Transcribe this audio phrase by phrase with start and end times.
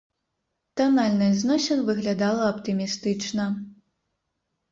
[0.79, 3.45] Танальнасць зносін выглядала аптымістычна.